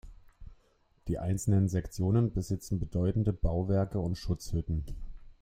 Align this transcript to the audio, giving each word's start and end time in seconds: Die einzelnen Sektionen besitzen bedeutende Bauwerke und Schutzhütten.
Die 1.07 1.19
einzelnen 1.19 1.69
Sektionen 1.69 2.33
besitzen 2.33 2.79
bedeutende 2.79 3.33
Bauwerke 3.33 3.99
und 3.99 4.17
Schutzhütten. 4.17 4.83